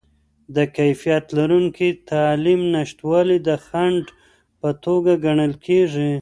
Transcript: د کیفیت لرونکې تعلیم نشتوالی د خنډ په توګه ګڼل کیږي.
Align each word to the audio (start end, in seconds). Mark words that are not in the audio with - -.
د 0.55 0.57
کیفیت 0.77 1.25
لرونکې 1.37 1.89
تعلیم 2.11 2.61
نشتوالی 2.75 3.37
د 3.47 3.49
خنډ 3.65 4.05
په 4.59 4.69
توګه 4.85 5.11
ګڼل 5.25 5.53
کیږي. 5.65 6.11